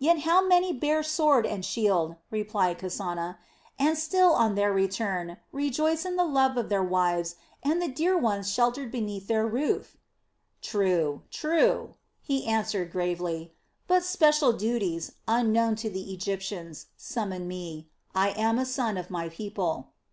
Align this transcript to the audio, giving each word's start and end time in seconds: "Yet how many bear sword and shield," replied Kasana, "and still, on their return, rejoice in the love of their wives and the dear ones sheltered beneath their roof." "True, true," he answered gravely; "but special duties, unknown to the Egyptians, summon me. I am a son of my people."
"Yet 0.00 0.22
how 0.26 0.44
many 0.44 0.72
bear 0.72 1.04
sword 1.04 1.46
and 1.46 1.64
shield," 1.64 2.16
replied 2.32 2.80
Kasana, 2.80 3.36
"and 3.78 3.96
still, 3.96 4.32
on 4.32 4.56
their 4.56 4.72
return, 4.72 5.36
rejoice 5.52 6.04
in 6.04 6.16
the 6.16 6.24
love 6.24 6.56
of 6.56 6.68
their 6.68 6.82
wives 6.82 7.36
and 7.62 7.80
the 7.80 7.86
dear 7.86 8.18
ones 8.18 8.50
sheltered 8.50 8.90
beneath 8.90 9.28
their 9.28 9.46
roof." 9.46 9.96
"True, 10.62 11.22
true," 11.30 11.94
he 12.20 12.44
answered 12.44 12.90
gravely; 12.90 13.54
"but 13.86 14.02
special 14.04 14.52
duties, 14.52 15.12
unknown 15.28 15.76
to 15.76 15.88
the 15.88 16.12
Egyptians, 16.12 16.86
summon 16.96 17.46
me. 17.46 17.88
I 18.16 18.30
am 18.30 18.58
a 18.58 18.66
son 18.66 18.96
of 18.96 19.10
my 19.10 19.28
people." 19.28 19.92